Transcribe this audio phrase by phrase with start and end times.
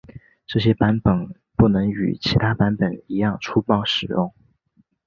[0.47, 4.33] 这些版本不能与其他版本一样粗暴使用。